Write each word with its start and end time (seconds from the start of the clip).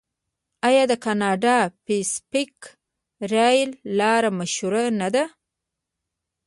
آیا 0.67 0.83
د 0.91 0.93
کاناډا 1.05 1.57
پیسفیک 1.85 2.55
ریل 3.33 3.69
لار 3.99 4.23
مشهوره 4.37 4.85
نه 4.99 5.07
ده؟ 5.15 5.25